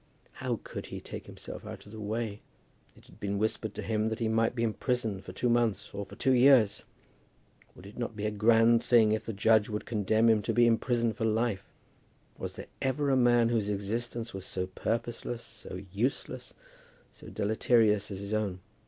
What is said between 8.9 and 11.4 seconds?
if the judge would condemn him to be imprisoned for